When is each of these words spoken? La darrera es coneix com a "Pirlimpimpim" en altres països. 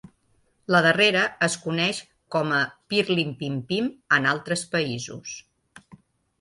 La 0.75 0.79
darrera 0.85 1.21
es 1.47 1.57
coneix 1.65 1.99
com 2.37 2.55
a 2.61 2.63
"Pirlimpimpim" 2.95 3.93
en 4.21 4.29
altres 4.35 4.67
països. 4.77 5.39